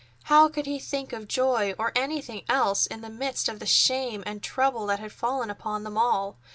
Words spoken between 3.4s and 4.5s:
of the shame and